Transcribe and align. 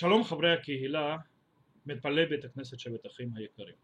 שלום 0.00 0.24
חברי 0.24 0.52
הקהילה, 0.52 1.16
מתפלל 1.86 2.26
בית 2.26 2.44
הכנסת 2.44 2.78
שבט 2.78 3.06
אחים 3.06 3.36
היקרים. 3.36 3.74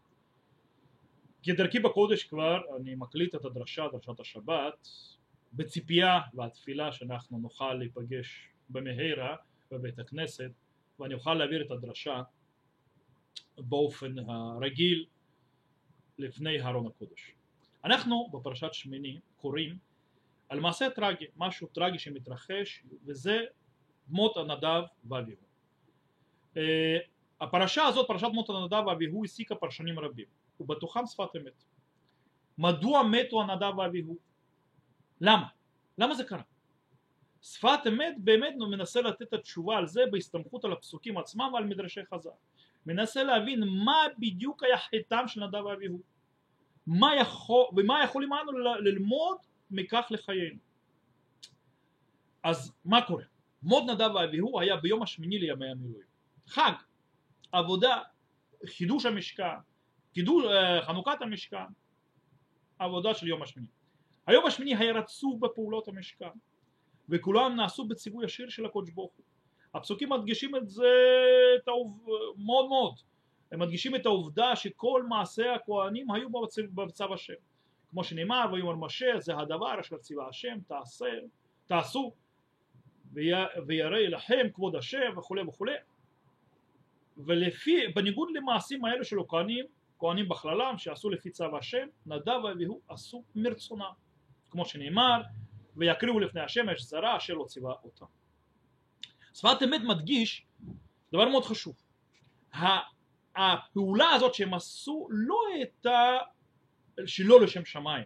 כדרכי 1.43 1.79
בקודש 1.79 2.23
כבר 2.23 2.61
אני 2.77 2.95
מקליט 2.95 3.35
את 3.35 3.45
הדרשה, 3.45 3.87
דרשת 3.91 4.19
השבת, 4.19 4.87
בציפייה 5.53 6.19
והתפילה 6.33 6.91
שאנחנו 6.91 7.37
נוכל 7.37 7.73
להיפגש 7.73 8.49
במהרה 8.69 9.35
בבית 9.71 9.99
הכנסת 9.99 10.51
ואני 10.99 11.13
אוכל 11.13 11.33
להעביר 11.33 11.65
את 11.65 11.71
הדרשה 11.71 12.21
באופן 13.57 14.15
הרגיל 14.19 15.05
לפני 16.17 16.61
ארון 16.61 16.87
הקודש. 16.87 17.31
אנחנו 17.83 18.29
בפרשת 18.33 18.73
שמיני 18.73 19.19
קוראים 19.35 19.77
על 20.49 20.59
מעשה 20.59 20.89
טרגי, 20.89 21.25
משהו 21.35 21.67
טרגי 21.67 21.99
שמתרחש 21.99 22.83
וזה 23.05 23.39
מות 24.07 24.37
הנדב 24.37 24.83
ואביהו. 25.09 25.46
אה, 26.57 26.97
הפרשה 27.41 27.83
הזאת, 27.83 28.07
פרשת 28.07 28.27
מות 28.33 28.49
הנדב 28.49 28.87
ואביהו, 28.87 29.23
הסיקה 29.23 29.55
פרשנים 29.55 29.99
רבים, 29.99 30.25
ובתוכם 30.59 31.05
שפת 31.05 31.35
אמת. 31.35 31.63
מדוע 32.57 33.03
מתו 33.03 33.41
הנדב 33.41 33.77
ואביהו? 33.77 34.17
למה? 35.21 35.47
למה 35.97 36.15
זה 36.15 36.23
קרה? 36.23 36.41
שפת 37.41 37.79
אמת 37.87 38.15
באמת 38.17 38.53
מנסה 38.71 39.01
לתת 39.01 39.21
את 39.21 39.33
התשובה 39.33 39.77
על 39.77 39.87
זה 39.87 40.01
בהסתמכות 40.11 40.65
על 40.65 40.73
הפסוקים 40.73 41.17
עצמם 41.17 41.49
ועל 41.53 41.65
מדרשי 41.65 42.05
חז"ל. 42.05 42.29
מנסה 42.85 43.23
להבין 43.23 43.63
מה 43.85 44.03
בדיוק 44.19 44.63
היה 44.63 44.77
חטאם 44.77 45.27
של 45.27 45.43
נדב 45.45 45.65
ואביהו. 45.65 45.99
מה 46.87 47.15
יכול, 47.15 47.65
ומה 47.77 48.03
יכולים 48.03 48.29
אנו 48.33 48.51
ללמוד 48.79 49.37
מכך 49.71 50.07
לחיינו. 50.09 50.59
אז 52.43 52.73
מה 52.85 53.01
קורה? 53.07 53.23
מות 53.63 53.83
נדב 53.89 54.15
ואביהו 54.15 54.59
היה 54.59 54.77
ביום 54.77 55.03
השמיני 55.03 55.39
לימי 55.39 55.71
המילואים. 55.71 56.07
חג, 56.47 56.71
עבודה, 57.51 58.01
חידוש 58.65 59.05
המשכן, 59.05 59.43
קידוש, 60.13 60.45
אה, 60.45 60.81
חנוכת 60.81 61.21
המשכן, 61.21 61.65
עבודה 62.79 63.13
של 63.13 63.27
יום 63.27 63.43
השמיני. 63.43 63.67
היום 64.27 64.45
השמיני 64.45 64.75
היה 64.75 64.93
רצוף 64.93 65.39
בפעולות 65.39 65.87
המשכן 65.87 66.29
וכולם 67.09 67.55
נעשו 67.55 67.87
בציווי 67.87 68.25
ישיר 68.25 68.49
של 68.49 68.65
הקודש 68.65 68.89
ברוך 68.89 69.11
הוא. 69.17 69.25
הפסוקים 69.73 70.09
מדגישים 70.09 70.55
את 70.55 70.69
זה 70.69 70.87
את 71.55 71.67
העוב... 71.67 72.05
מאוד 72.37 72.67
מאוד, 72.67 72.95
הם 73.51 73.59
מדגישים 73.59 73.95
את 73.95 74.05
העובדה 74.05 74.55
שכל 74.55 75.03
מעשי 75.03 75.47
הכהנים 75.47 76.11
היו 76.11 76.29
בצו, 76.29 76.61
בצו 76.73 77.13
השם. 77.13 77.33
כמו 77.89 78.03
שנאמר 78.03 78.45
ויאמר 78.53 78.75
משה 78.75 79.19
זה 79.19 79.37
הדבר 79.37 79.79
אשר 79.79 79.97
ציווה 79.97 80.27
השם 80.27 80.57
תעשה, 80.67 81.11
תעשו 81.67 82.13
וירא 83.65 83.99
לכם 83.99 84.47
כבוד 84.53 84.75
השם 84.75 85.17
וכולי 85.17 85.41
וכולי 85.41 85.73
ולפי, 87.25 87.87
בניגוד 87.95 88.29
למעשים 88.33 88.85
האלה 88.85 89.03
של 89.03 89.19
הכהנים, 89.19 89.65
כהנים 89.99 90.29
בכללם 90.29 90.77
שעשו 90.77 91.09
לפי 91.09 91.29
צו 91.29 91.57
השם, 91.57 91.87
נדב 92.05 92.43
ואביהו 92.43 92.81
עשו 92.89 93.23
מרצונם, 93.35 93.91
כמו 94.51 94.65
שנאמר, 94.65 95.21
ויקריבו 95.75 96.19
לפני 96.19 96.41
השמש 96.41 96.81
זרה 96.81 97.17
אשר 97.17 97.33
לא 97.33 97.43
ציווה 97.43 97.73
אותם. 97.83 98.05
שפת 99.33 99.63
אמת 99.63 99.81
מדגיש 99.81 100.45
דבר 101.11 101.29
מאוד 101.29 101.45
חשוב, 101.45 101.75
הפעולה 103.35 104.09
הזאת 104.09 104.33
שהם 104.33 104.53
עשו 104.53 105.07
לא 105.09 105.39
הייתה 105.53 106.17
שלא 107.05 107.41
לשם 107.41 107.65
שמיים, 107.65 108.05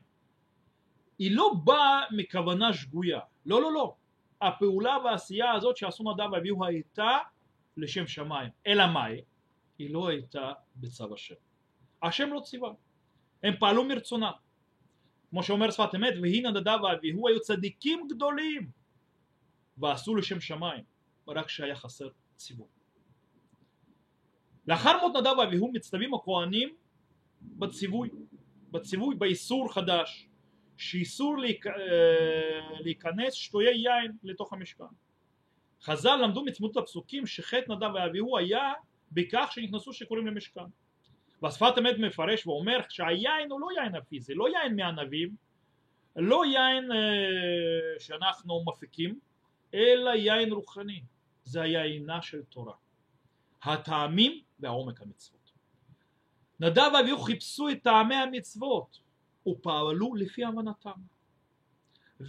היא 1.20 1.36
לא 1.36 1.54
באה 1.64 2.04
מכוונה 2.12 2.74
שגויה, 2.74 3.20
לא 3.46 3.62
לא 3.62 3.74
לא, 3.74 3.96
הפעולה 4.42 4.98
והעשייה 5.04 5.52
הזאת 5.52 5.78
שעשו 5.78 6.14
נדב 6.14 6.32
ואביהו 6.32 6.66
הייתה 6.66 7.18
לשם 7.78 8.08
שמיים, 8.08 8.50
אלא 8.68 8.88
מאי? 8.94 9.22
היא 9.78 9.94
לא 9.94 10.10
הייתה 10.10 10.52
בצו 10.76 11.14
השם. 11.14 11.36
השם 12.04 12.34
לא 12.34 12.40
ציווה, 12.40 12.70
הם 13.44 13.54
פעלו 13.60 13.84
מרצונם. 13.84 14.32
כמו 15.30 15.44
שאומר 15.44 15.72
שפת 15.72 15.96
אמת, 15.96 16.14
והיא 16.22 16.44
נדדה 16.44 16.76
ואביהו 16.84 17.28
היו 17.28 17.40
צדיקים 17.40 18.08
גדולים 18.08 18.72
ועשו 19.78 20.16
לשם 20.16 20.40
שמיים, 20.40 20.84
רק 21.28 21.50
שהיה 21.50 21.76
חסר 21.76 22.10
ציווי. 22.36 22.68
לאחר 24.68 24.98
מות 25.02 25.16
נדב 25.16 25.38
ואביהו 25.38 25.72
מצטווים 25.74 26.14
הכהנים 26.14 26.76
בציווי, 27.42 28.10
בציווי 28.72 29.16
באיסור 29.16 29.74
חדש, 29.74 30.28
שאיסור. 30.78 31.36
אה, 31.46 32.80
להיכנס 32.80 33.34
שטויי 33.34 33.78
יין 33.78 34.12
לתוך 34.24 34.54
המשכן. 34.54 34.84
חז"ל 35.84 36.16
למדו 36.24 36.46
מצמות 36.46 36.78
הפסוקים 36.78 37.28
שחטא 37.28 37.72
נדב 37.72 37.90
ואביהו 37.96 38.38
היה 38.38 38.74
בכך 39.12 39.50
שנכנסו 39.52 39.94
שיכורים 39.94 40.28
למשכן 40.28 40.62
והשפת 41.42 41.74
אמת 41.80 41.96
מפרש 42.00 42.48
ואומר 42.48 42.80
שהיין 42.90 43.52
הוא 43.52 43.62
לא 43.62 43.68
יין 43.78 43.96
הפיזי, 43.96 44.34
לא 44.34 44.48
יין 44.50 44.76
מענבים, 44.76 45.36
לא 46.16 46.46
יין 46.46 46.92
אה, 46.92 48.00
שאנחנו 48.00 48.64
מפיקים, 48.68 49.20
אלא 49.74 50.10
יין 50.10 50.54
רוחני, 50.54 51.04
זה 51.44 51.62
היינה 51.62 52.22
של 52.22 52.44
תורה, 52.44 52.74
הטעמים 53.64 54.42
והעומק 54.60 55.02
המצוות. 55.02 55.52
נדב 56.60 56.92
ואביהו 56.94 57.20
חיפשו 57.20 57.70
את 57.70 57.84
טעמי 57.84 58.16
המצוות 58.16 59.00
ופעלו 59.48 60.16
לפי 60.16 60.46
הבנתם. 60.46 61.00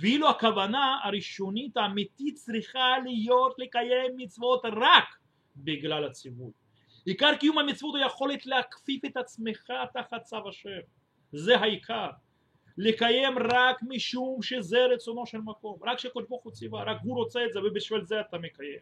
ואילו 0.00 0.30
הכוונה 0.30 0.98
הראשונית 1.04 1.76
האמיתית 1.76 2.34
צריכה 2.34 2.98
להיות 3.04 3.54
לקיים 3.58 4.12
מצוות 4.16 4.62
רק 4.64 5.04
בגלל 5.56 6.04
הציווי. 6.04 6.50
עיקר 7.04 7.36
קיום 7.40 7.58
המצוות 7.58 7.94
הוא 7.94 8.04
יכולת 8.04 8.46
להכפיף 8.46 9.04
את 9.04 9.16
עצמך 9.16 9.72
תחת 9.94 10.22
צו 10.22 10.48
השם, 10.48 10.80
זה 11.32 11.58
העיקר. 11.58 12.10
לקיים 12.78 13.38
רק 13.38 13.80
משום 13.88 14.42
שזה 14.42 14.86
רצונו 14.86 15.26
של 15.26 15.38
מקום, 15.38 15.78
רק 15.82 15.98
שקודש 15.98 16.28
ברוך 16.28 16.44
הוא 16.44 16.52
ציווה, 16.52 16.82
רק 16.82 16.96
הוא 17.02 17.16
רוצה 17.16 17.44
את 17.44 17.52
זה 17.52 17.60
ובשביל 17.60 18.04
זה 18.04 18.20
אתה 18.20 18.38
מקיים. 18.38 18.78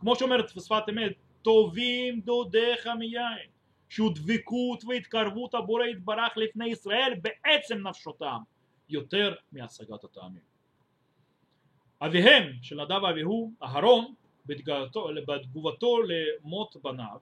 כמו 0.00 0.16
שאומרת 0.16 0.48
שפת 0.48 0.82
אמת, 0.90 1.12
טובים 1.42 2.20
דודיך 2.20 2.86
מיין, 2.86 3.48
שהוא 3.88 4.12
דבקות 4.14 4.84
והתקרבות 4.84 5.54
הבורא 5.54 5.84
יתברך 5.84 6.36
לפני 6.36 6.68
ישראל 6.68 7.14
בעצם 7.22 7.88
נפשותם. 7.88 8.38
יותר 8.92 9.34
מהשגת 9.52 10.04
הטעמים. 10.04 10.42
אביהם 12.00 12.52
של 12.62 12.84
נדב 12.84 13.02
ואביהו, 13.02 13.52
אהרון, 13.62 14.14
בתגובתו 15.26 15.98
למות 16.02 16.76
בניו, 16.82 17.18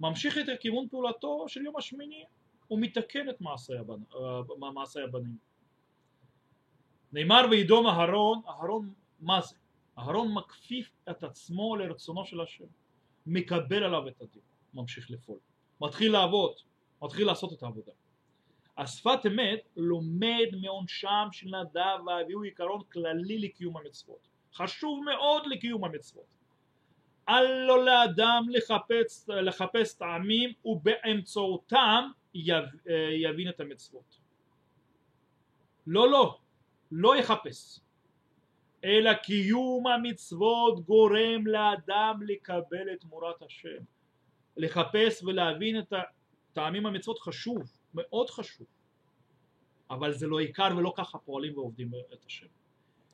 ממשיך 0.00 0.38
את 0.38 0.60
כיוון 0.60 0.88
פעולתו 0.88 1.44
של 1.48 1.64
יום 1.64 1.76
השמיני 1.76 2.24
ומתקן 2.70 3.30
את 3.30 3.40
מעשי, 3.40 3.76
הבנ... 3.76 4.02
אה, 4.14 4.70
מעשי 4.70 5.00
הבנים. 5.00 5.38
נאמר 7.12 7.40
וידום 7.50 7.86
אהרון, 7.86 8.40
אהרון 8.48 8.92
מה 9.20 9.40
זה? 9.40 9.56
אהרון 9.98 10.34
מקפיף 10.34 10.90
את 11.10 11.24
עצמו 11.24 11.76
לרצונו 11.76 12.24
של 12.24 12.40
השם, 12.40 12.64
מקבל 13.26 13.84
עליו 13.84 14.08
את 14.08 14.22
הדין, 14.22 14.42
ממשיך 14.74 15.10
לפעול, 15.10 15.38
מתחיל 15.80 16.12
לעבוד, 16.12 16.52
מתחיל 17.02 17.26
לעשות 17.26 17.52
את 17.52 17.62
העבודה. 17.62 17.92
השפת 18.78 19.26
אמת 19.26 19.68
לומד 19.76 20.46
מעונשם 20.62 21.28
של 21.32 21.46
נדב 21.46 22.06
ואביהו 22.06 22.42
עיקרון 22.42 22.82
כללי 22.92 23.38
לקיום 23.38 23.76
המצוות. 23.76 24.28
חשוב 24.54 25.04
מאוד 25.04 25.46
לקיום 25.46 25.84
המצוות. 25.84 26.26
אל 27.28 27.66
לו 27.66 27.84
לאדם 27.84 28.46
לחפש, 28.50 29.28
לחפש 29.28 29.94
טעמים 29.94 30.52
ובאמצעותם 30.64 32.10
יבין 32.34 33.48
את 33.48 33.60
המצוות. 33.60 34.18
לא 35.86 36.10
לא 36.10 36.38
לא 36.92 37.16
יחפש. 37.16 37.80
אלא 38.84 39.14
קיום 39.14 39.86
המצוות 39.86 40.80
גורם 40.80 41.46
לאדם 41.46 42.20
לקבל 42.26 42.92
את 42.92 43.00
תמורת 43.00 43.42
השם. 43.42 43.82
לחפש 44.56 45.22
ולהבין 45.22 45.78
את 45.78 45.92
הטעמים 46.52 46.86
המצוות 46.86 47.18
חשוב 47.18 47.77
מאוד 47.94 48.30
חשוב 48.30 48.66
אבל 49.90 50.12
זה 50.12 50.26
לא 50.26 50.38
עיקר 50.38 50.68
ולא 50.76 50.92
ככה 50.96 51.18
פועלים 51.18 51.58
ועובדים 51.58 51.90
את 52.12 52.24
השם. 52.26 52.46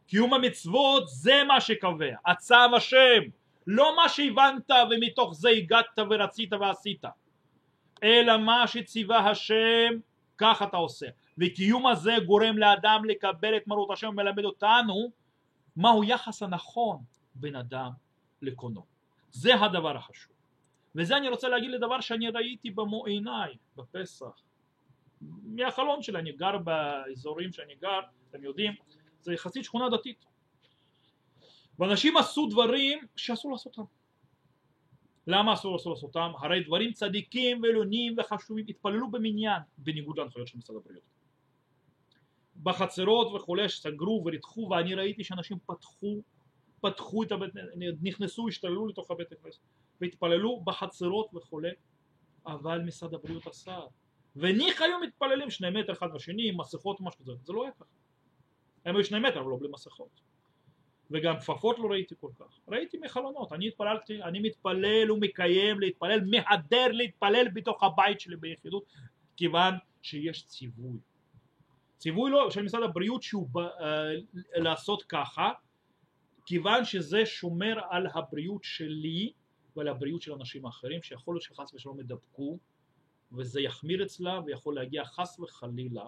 קיום 0.06 0.34
המצוות 0.34 1.08
זה 1.08 1.42
מה 1.48 1.60
שקובע. 1.60 2.16
הצו 2.26 2.76
השם 2.76 3.22
לא 3.66 3.96
מה 3.96 4.08
שהבנת 4.08 4.70
ומתוך 4.90 5.34
זה 5.34 5.48
הגעת 5.48 5.98
ורצית 6.10 6.52
ועשית 6.52 7.04
אלא 8.02 8.36
מה 8.36 8.66
שציווה 8.66 9.30
השם 9.30 9.92
כך 10.38 10.62
אתה 10.62 10.76
עושה. 10.76 11.06
וקיום 11.38 11.86
הזה 11.86 12.12
גורם 12.26 12.58
לאדם 12.58 13.04
לקבל 13.04 13.56
את 13.56 13.66
מרות 13.66 13.90
השם 13.90 14.08
ומלמד 14.08 14.44
אותנו 14.44 15.10
מהו 15.76 16.04
יחס 16.04 16.42
הנכון 16.42 16.98
בין 17.34 17.56
אדם 17.56 17.90
לקונו. 18.42 18.84
זה 19.30 19.54
הדבר 19.54 19.96
החשוב. 19.96 20.32
וזה 20.94 21.16
אני 21.16 21.28
רוצה 21.28 21.48
להגיד 21.48 21.70
לדבר 21.70 22.00
שאני 22.00 22.28
ראיתי 22.28 22.70
במו 22.70 23.06
עיניי 23.06 23.56
בפסח 23.76 24.42
מהחלום 25.44 26.02
שלי, 26.02 26.18
אני 26.18 26.32
גר 26.32 26.58
באזורים 26.58 27.52
שאני 27.52 27.74
גר, 27.74 28.00
אתם 28.30 28.44
יודעים, 28.44 28.72
זה 29.20 29.34
יחסית 29.34 29.64
שכונה 29.64 29.88
דתית. 29.90 30.24
ואנשים 31.78 32.16
עשו 32.16 32.46
דברים 32.46 32.98
שאסור 33.16 33.52
לעשותם. 33.52 33.82
למה 35.26 35.54
אסור 35.54 35.76
אסור 35.76 35.92
לעשותם? 35.92 36.32
הרי 36.38 36.64
דברים 36.64 36.92
צדיקים 36.92 37.62
ועליונים 37.62 38.14
וחשובים 38.18 38.64
התפללו 38.68 39.10
במניין 39.10 39.62
בניגוד 39.78 40.18
להנחיות 40.18 40.48
של 40.48 40.58
משרד 40.58 40.76
הבריאות 40.76 41.02
בחצרות 42.62 43.34
וכולי 43.34 43.68
סגרו 43.68 44.22
וריתחו 44.24 44.68
ואני 44.70 44.94
ראיתי 44.94 45.24
שאנשים 45.24 45.58
פתחו 45.66 46.22
פתחו 46.80 47.22
את 47.22 47.32
הבית, 47.32 47.52
נכנסו, 48.02 48.48
השתללו 48.48 48.86
לתוך 48.86 49.10
הבית 49.10 49.32
הכנסת 49.32 49.60
והתפללו 50.00 50.60
בחצרות 50.60 51.34
וכולי 51.34 51.70
אבל 52.46 52.80
משרד 52.80 53.14
הבריאות 53.14 53.46
אסר 53.46 53.86
וניחא 54.36 54.84
היו 54.84 55.00
מתפללים 55.00 55.50
שני 55.50 55.70
מטר 55.70 55.92
אחד 55.92 56.12
בשני 56.14 56.48
עם 56.48 56.60
מסכות 56.60 57.00
ומשהו 57.00 57.24
כזה. 57.24 57.32
זה 57.44 57.52
לא 57.52 57.62
היה 57.62 57.72
ככה. 57.72 57.84
הם 58.84 58.96
היו 58.96 59.04
שני 59.04 59.18
מטר 59.18 59.40
אבל 59.40 59.50
לא 59.50 59.56
בלי 59.56 59.68
מסכות. 59.68 60.20
וגם 61.10 61.38
כפפות 61.38 61.78
לא 61.78 61.90
ראיתי 61.90 62.14
כל 62.20 62.30
כך. 62.38 62.60
ראיתי 62.68 62.98
מחלונות. 62.98 63.52
אני 63.52 63.68
התפללתי 63.68 64.22
אני 64.22 64.40
מתפלל 64.40 65.10
ומקיים 65.10 65.80
להתפלל 65.80 66.20
מהדר 66.24 66.86
להתפלל 66.92 67.48
בתוך 67.54 67.82
הבית 67.82 68.20
שלי 68.20 68.36
ביחידות 68.36 68.84
כיוון 69.36 69.74
שיש 70.02 70.46
ציווי. 70.46 70.98
ציווי 71.98 72.30
לא, 72.30 72.50
של 72.50 72.62
משרד 72.62 72.82
הבריאות 72.82 73.22
שהוא 73.22 73.48
ב, 73.52 73.58
uh, 73.58 73.62
לעשות 74.54 75.02
ככה 75.02 75.52
כיוון 76.46 76.84
שזה 76.84 77.26
שומר 77.26 77.80
על 77.90 78.06
הבריאות 78.14 78.64
שלי 78.64 79.32
ועל 79.76 79.88
הבריאות 79.88 80.22
של 80.22 80.32
אנשים 80.32 80.66
אחרים 80.66 81.02
שיכול 81.02 81.34
להיות 81.34 81.42
שחס 81.42 81.74
ושלום 81.74 82.00
ידבקו 82.00 82.58
וזה 83.36 83.60
יחמיר 83.60 84.04
אצלה 84.04 84.40
ויכול 84.46 84.74
להגיע 84.74 85.04
חס 85.04 85.38
וחלילה 85.40 86.06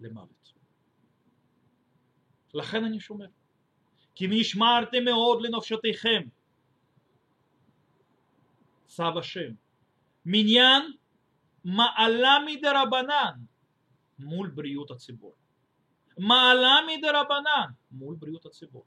למוות. 0.00 0.52
לכן 2.54 2.84
אני 2.84 3.00
שומר. 3.00 3.26
כי 4.14 4.26
נשמרתם 4.30 5.04
מאוד 5.04 5.42
לנפשותיכם. 5.42 6.22
צו 8.86 9.18
השם. 9.18 9.52
מניין 10.26 10.82
מעלה 11.64 12.38
מדרבנן 12.46 13.44
מול 14.18 14.50
בריאות 14.50 14.90
הציבור. 14.90 15.34
מעלה 16.18 16.76
מדרבנן 16.88 17.70
מול 17.90 18.14
בריאות 18.14 18.46
הציבור. 18.46 18.84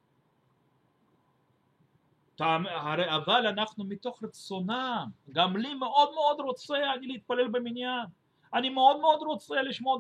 אבל 2.41 3.47
אנחנו 3.47 3.83
מתוך 3.83 4.23
רצונם, 4.23 5.05
גם 5.31 5.57
לי 5.57 5.73
מאוד 5.73 6.13
מאוד 6.13 6.39
רוצה 6.39 6.93
אני 6.93 7.07
להתפלל 7.07 7.47
במניין, 7.47 8.05
אני 8.53 8.69
מאוד 8.69 8.99
מאוד 8.99 9.19
רוצה 9.21 9.61
לשמוע 9.61 9.97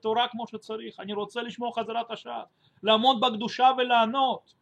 תורה 0.00 0.28
כמו 0.28 0.46
שצריך, 0.46 1.00
אני 1.00 1.12
רוצה 1.12 1.42
לשמוע 1.42 1.70
חזרת 1.72 2.10
השעה, 2.10 2.42
לעמוד 2.82 3.20
בקדושה 3.20 3.70
ולענות. 3.78 4.54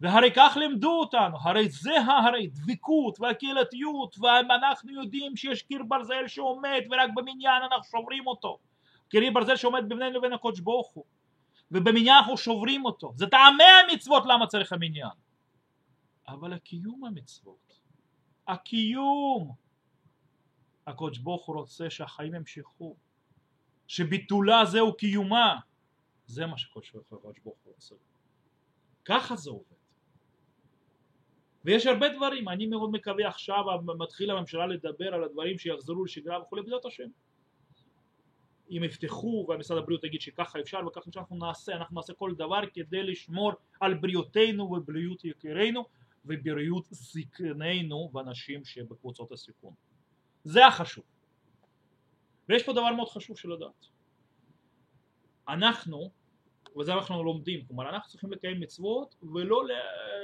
והרי 0.00 0.30
כך 0.36 0.56
לימדו 0.56 1.00
אותנו, 1.00 1.36
הרי 1.40 1.68
זה 1.68 2.00
הרי 2.00 2.46
דבקות 2.46 3.20
והקהילתיות 3.20 4.16
ואנחנו 4.18 4.92
יודעים 4.92 5.36
שיש 5.36 5.62
קיר 5.62 5.82
ברזל 5.88 6.26
שעומד 6.26 6.80
ורק 6.90 7.10
במניין 7.14 7.62
אנחנו 7.62 7.84
שוברים 7.84 8.26
אותו. 8.26 8.58
קיר 9.08 9.32
ברזל 9.32 9.56
שעומד 9.56 9.88
בינינו 9.88 10.18
לבין 10.18 10.32
הקודש 10.32 10.60
ברוך 10.60 10.90
הוא 10.94 11.04
ובמניין 11.70 12.16
אנחנו 12.16 12.36
שוברים 12.36 12.84
אותו. 12.84 13.12
זה 13.16 13.26
טעמי 13.26 13.64
המצוות 13.90 14.22
למה 14.26 14.46
צריך 14.46 14.72
המניין 14.72 15.08
אבל 16.28 16.52
הקיום 16.52 17.04
המצוות 17.04 17.80
הקיום 18.48 19.54
הקודש 20.86 21.18
ברוך 21.18 21.46
הוא 21.46 21.56
רוצה 21.56 21.90
שהחיים 21.90 22.34
ימשיכו 22.34 22.96
שביטולה 23.86 24.64
זהו 24.64 24.96
קיומה 24.96 25.60
זה 26.26 26.46
מה 26.46 26.58
שקודש 26.58 26.92
ברוך 26.92 27.42
הוא 27.42 27.54
רוצה. 27.64 27.94
ככה 29.04 29.36
זה 29.36 29.50
עובד. 29.50 29.78
ויש 31.64 31.86
הרבה 31.86 32.08
דברים, 32.08 32.48
אני 32.48 32.66
מאוד 32.66 32.90
מקווה 32.90 33.28
עכשיו 33.28 33.64
מתחיל 33.98 34.30
הממשלה 34.30 34.66
לדבר 34.66 35.14
על 35.14 35.24
הדברים 35.24 35.58
שיחזרו 35.58 36.04
לשגרה 36.04 36.42
וכולי 36.42 36.62
בעזרת 36.62 36.84
השם. 36.84 37.08
אם 38.70 38.84
יפתחו 38.84 39.46
והמשרד 39.48 39.78
הבריאות 39.78 40.04
יגיד 40.04 40.20
שככה 40.20 40.60
אפשר 40.60 40.78
וככה 40.86 41.08
אפשר 41.08 41.20
אנחנו 41.20 41.36
נעשה, 41.36 41.72
אנחנו 41.72 41.96
נעשה 41.96 42.14
כל 42.14 42.34
דבר 42.34 42.60
כדי 42.74 43.02
לשמור 43.02 43.52
על 43.80 43.94
בריאותנו 43.94 44.64
ובריאות 44.64 45.24
יקירינו 45.24 45.84
ובריאות 46.28 46.86
זקנינו 46.90 48.10
ואנשים 48.14 48.64
שבקבוצות 48.64 49.32
הסיכון 49.32 49.74
זה 50.44 50.66
החשוב 50.66 51.04
ויש 52.48 52.62
פה 52.62 52.72
דבר 52.72 52.92
מאוד 52.92 53.08
חשוב 53.08 53.38
של 53.38 53.52
לדעת 53.52 53.86
אנחנו 55.48 56.10
וזה 56.78 56.94
אנחנו 56.94 57.22
לומדים, 57.22 57.64
כלומר 57.64 57.88
אנחנו 57.88 58.10
צריכים 58.10 58.32
לקיים 58.32 58.60
מצוות 58.60 59.14
ולא 59.32 59.62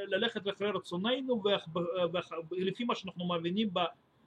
ללכת 0.06 0.48
אחרי 0.48 0.70
רצוננו 0.70 1.42
ולפי 2.50 2.84
מה 2.84 2.94
שאנחנו 2.94 3.28
מבינים 3.28 3.70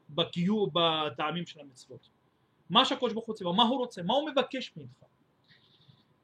בקיום, 0.10 0.70
בטעמים 0.74 1.46
של 1.46 1.60
המצוות. 1.60 2.10
מה 2.70 2.86
שהקדוש 2.86 3.14
ברוך 3.14 3.26
הוא 3.26 3.36
ציווה, 3.36 3.54
מה 3.54 3.64
הוא 3.64 3.78
רוצה, 3.78 4.04
מה 4.04 4.14
הוא 4.14 4.30
מבקש 4.30 4.74
ממך. 4.78 5.04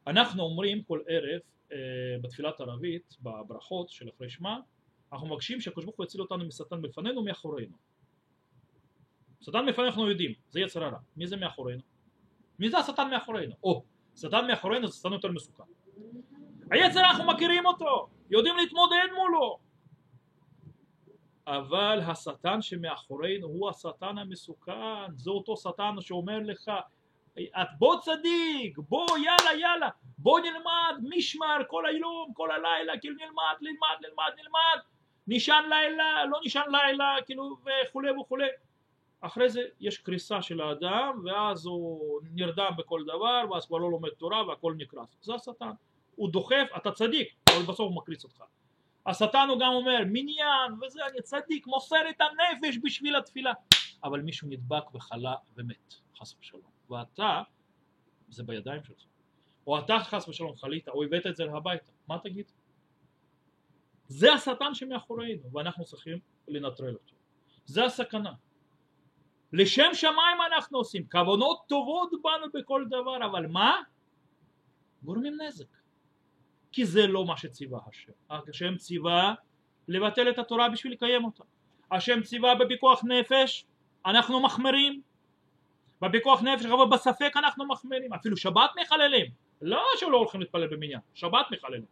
אנחנו 0.07 0.44
אומרים 0.44 0.83
כל 0.83 1.00
ערב 1.07 1.41
אה, 1.71 1.77
בתפילת 2.21 2.59
ערבית, 2.59 3.17
בברכות 3.21 3.89
של 3.89 4.09
אחרי 4.09 4.29
שמע, 4.29 4.57
אנחנו 5.13 5.27
מבקשים 5.27 5.62
שהקדוש 5.62 5.86
ברוך 5.86 5.98
הוא 5.98 6.06
יציל 6.06 6.21
אותנו 6.21 6.45
משטן 6.45 6.81
בפנינו 6.81 7.21
ומאחורינו. 7.21 7.77
שטן 9.42 9.65
מפנינו 9.65 9.89
אנחנו 9.89 10.10
יודעים, 10.10 10.33
זה 10.50 10.60
יצר 10.60 10.83
הרע. 10.83 11.00
מי 11.18 11.27
זה 11.27 11.38
מאחורינו? 11.38 11.81
מי 12.60 12.69
זה 12.69 12.77
השטן 12.77 13.10
מאחורינו? 13.10 13.56
או, 13.63 13.83
שטן 14.15 14.48
מאחורינו 14.48 14.88
זה 14.88 14.98
שטן 14.98 15.13
יותר 15.13 15.31
מסוכן. 15.31 15.63
היצר 16.71 17.00
אנחנו 17.00 17.27
מכירים 17.27 17.65
אותו, 17.65 18.07
יודעים 18.30 18.57
להתמודד 18.57 19.07
מולו 19.15 19.60
אבל 21.48 22.00
השטן 22.07 22.62
שמאחורינו 22.62 23.48
הוא 23.48 23.69
השטן 23.69 24.18
המסוכן, 24.18 25.15
זה 25.15 25.30
אותו 25.30 25.57
שטן 25.57 25.95
שאומר 26.01 26.39
לך 26.44 26.71
בוא 27.77 28.00
צדיק, 28.01 28.77
בוא 28.77 29.18
יאללה 29.18 29.60
יאללה, 29.60 29.89
בוא 30.18 30.39
נלמד 30.39 31.15
משמר 31.18 31.57
כל 31.68 31.86
היום, 31.86 32.31
כל 32.33 32.51
הלילה, 32.51 33.00
כאילו 33.00 33.15
נלמד, 33.15 33.56
נלמד, 33.62 33.98
נלמד, 34.01 34.33
נלמד, 34.38 34.83
נשען 35.27 35.63
לילה, 35.69 36.25
לא 36.25 36.39
נשען 36.45 36.71
לילה, 36.71 37.15
כאילו 37.25 37.57
וכולי 37.65 38.11
וכולי. 38.11 38.47
אחרי 39.21 39.49
זה 39.49 39.61
יש 39.79 39.97
קריסה 39.97 40.41
של 40.41 40.61
האדם 40.61 41.21
ואז 41.25 41.65
הוא 41.65 42.19
נרדם 42.33 42.71
בכל 42.77 43.03
דבר 43.03 43.43
ואז 43.51 43.65
כבר 43.65 43.77
לא 43.77 43.91
לומד 43.91 44.09
תורה 44.09 44.47
והכל 44.47 44.73
נקרס. 44.77 45.17
זה 45.21 45.33
השטן. 45.35 45.71
הוא 46.15 46.29
דוחף, 46.29 46.67
אתה 46.77 46.91
צדיק, 46.91 47.35
אבל 47.49 47.63
בסוף 47.63 47.79
הוא 47.79 47.95
מקריץ 47.95 48.23
אותך. 48.23 48.43
השטן 49.05 49.47
הוא 49.49 49.59
גם 49.59 49.73
אומר, 49.73 49.99
מניין 50.05 50.73
וזה, 50.81 51.05
אני 51.07 51.21
צדיק, 51.21 51.67
מוסר 51.67 52.09
את 52.09 52.21
הנפש 52.21 52.79
בשביל 52.83 53.15
התפילה. 53.15 53.53
אבל 54.03 54.21
מישהו 54.21 54.48
נדבק 54.50 54.95
וחלה 54.95 55.36
ומת, 55.55 55.93
חס 56.19 56.36
ושלום. 56.39 56.62
ואתה, 56.89 57.41
זה 58.29 58.43
בידיים 58.43 58.83
שלך. 58.83 59.03
או 59.67 59.79
אתה 59.79 59.98
חס 60.03 60.29
ושלום 60.29 60.55
חלית, 60.55 60.89
או 60.89 61.03
הבאת 61.03 61.27
את 61.27 61.36
זה 61.36 61.43
הביתה, 61.43 61.91
מה 62.07 62.19
תגיד? 62.19 62.51
זה 64.07 64.33
השטן 64.33 64.74
שמאחורינו, 64.74 65.53
ואנחנו 65.53 65.86
צריכים 65.86 66.19
לנטרל 66.48 66.93
אותו. 66.93 67.15
זה 67.65 67.86
הסכנה. 67.86 68.31
לשם 69.53 69.89
שמיים 69.93 70.38
אנחנו 70.53 70.77
עושים, 70.77 71.07
כוונות 71.12 71.63
טובות 71.67 72.10
בנו 72.12 72.51
בכל 72.53 72.86
דבר, 72.88 73.25
אבל 73.25 73.48
מה? 73.48 73.81
גורמים 75.03 75.38
נזק. 75.41 75.65
כי 76.72 76.86
זה 76.86 77.07
לא 77.07 77.25
מה 77.25 77.38
שציווה 77.38 77.79
השם. 77.88 78.12
השם 78.29 78.77
ציווה 78.77 79.33
לבטל 79.88 80.29
את 80.29 80.39
התורה 80.39 80.69
בשביל 80.69 80.93
לקיים 80.93 81.25
אותה. 81.25 81.43
השם 81.91 82.22
ציווה 82.24 82.55
בפיקוח 82.55 83.03
נפש, 83.03 83.65
אנחנו 84.05 84.39
מחמירים. 84.39 85.01
בפיקוח 86.01 86.41
נפש, 86.41 86.65
אבל 86.65 86.86
בספק 86.91 87.31
אנחנו 87.36 87.67
מחמירים. 87.67 88.13
אפילו 88.13 88.38
שבת 88.38 88.69
מחללים. 88.81 89.31
לא 89.62 89.83
שלא 89.98 90.17
הולכים 90.17 90.41
להתפלל 90.41 90.67
במניין, 90.67 91.00
שבת 91.13 91.45
מחללים. 91.51 91.86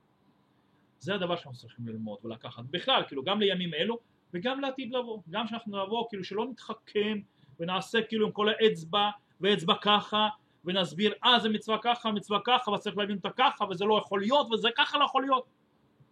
זה 1.02 1.16
הדבר 1.16 1.36
שאנחנו 1.36 1.60
צריכים 1.60 1.88
ללמוד 1.88 2.18
ולקחת. 2.24 2.64
בכלל, 2.72 3.04
כאילו 3.08 3.24
גם 3.24 3.40
לימים 3.40 3.74
אלו 3.74 4.00
וגם 4.34 4.60
לעתיד 4.60 4.94
לבוא. 4.94 5.22
גם 5.30 5.48
שאנחנו 5.48 5.86
נבוא, 5.86 6.06
כאילו 6.10 6.24
שלא 6.24 6.46
נתחכם 6.46 7.20
ונעשה 7.60 8.02
כאילו 8.02 8.26
עם 8.26 8.32
כל 8.32 8.50
האצבע 8.50 9.10
ואצבע 9.42 9.74
ככה 9.82 10.28
ונסביר 10.66 11.14
אה 11.24 11.40
זה 11.40 11.50
מצווה 11.50 11.78
ככה 11.82 12.12
מצווה 12.12 12.40
ככה 12.46 12.72
וצריך 12.72 12.98
להבין 12.98 13.16
אותה 13.16 13.30
ככה 13.38 13.66
וזה 13.70 13.86
לא 13.86 14.02
יכול 14.06 14.22
להיות 14.22 14.48
וזה 14.52 14.70
ככה 14.78 14.98
לא 14.98 15.06
יכול 15.06 15.22
להיות. 15.22 15.46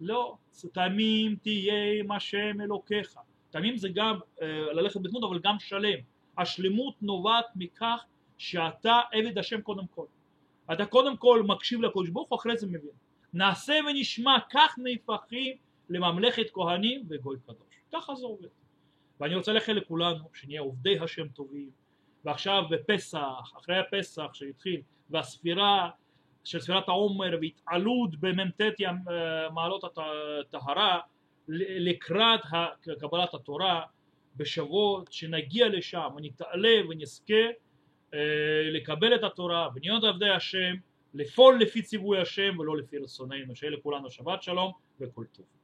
לא. 0.01 0.37
תמים 0.73 1.35
תהיה 1.35 1.99
עם 1.99 2.11
השם 2.11 2.61
אלוקיך. 2.61 3.15
תמים 3.49 3.77
זה 3.77 3.89
גם 3.89 4.19
אה, 4.41 4.73
ללכת 4.73 5.01
בתנות 5.01 5.23
אבל 5.23 5.39
גם 5.39 5.59
שלם. 5.59 5.99
השלמות 6.37 6.95
נובעת 7.01 7.45
מכך 7.55 8.05
שאתה 8.37 8.99
עבד 9.11 9.37
השם 9.37 9.61
קודם 9.61 9.87
כל. 9.87 10.05
אתה 10.73 10.85
קודם 10.85 11.17
כל 11.17 11.43
מקשיב 11.47 11.81
לקדוש 11.81 12.09
ברוך 12.09 12.29
הוא 12.29 12.39
אחרי 12.39 12.57
זה 12.57 12.67
מבין 12.67 13.08
נעשה 13.33 13.79
ונשמע 13.89 14.37
כך 14.51 14.75
נהפכים 14.77 15.57
לממלכת 15.89 16.45
כהנים 16.53 17.05
וגוי 17.09 17.37
קדוש. 17.45 17.75
ככה 17.93 18.15
זה 18.15 18.25
עובד. 18.25 18.47
ואני 19.19 19.35
רוצה 19.35 19.53
לאחל 19.53 19.73
לכולנו 19.73 20.29
שנהיה 20.33 20.61
עובדי 20.61 20.99
השם 20.99 21.27
טובים. 21.27 21.69
ועכשיו 22.25 22.63
בפסח, 22.69 23.53
אחרי 23.57 23.77
הפסח 23.77 24.33
שהתחיל, 24.33 24.81
והספירה 25.09 25.89
של 26.43 26.59
ספירת 26.59 26.87
העומר 26.87 27.37
והתעלות 27.41 28.15
במ"ט 28.19 28.61
מעלות 29.53 29.83
הטהרה 29.83 30.99
לקראת 31.47 32.39
קבלת 32.99 33.33
התורה 33.33 33.81
בשבועות, 34.35 35.13
שנגיע 35.13 35.67
לשם 35.67 36.09
ונתעלה 36.17 36.77
ונזכה 36.89 37.33
אה, 38.13 38.19
לקבל 38.71 39.15
את 39.15 39.23
התורה 39.23 39.69
ונהיות 39.75 40.03
עבדי 40.03 40.29
השם, 40.29 40.75
לפעול 41.13 41.61
לפי 41.61 41.81
ציווי 41.81 42.21
השם 42.21 42.59
ולא 42.59 42.77
לפי 42.77 42.97
רצוננו, 42.97 43.55
שיהיה 43.55 43.71
לכולנו 43.71 44.11
שבת 44.11 44.43
שלום 44.43 44.71
וכל 44.99 45.25
טוב. 45.31 45.58